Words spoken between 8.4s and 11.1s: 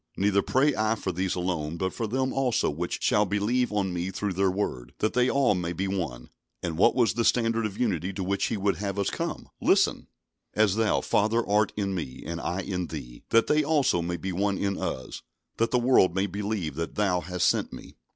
He would have us come? Listen! "As Thou,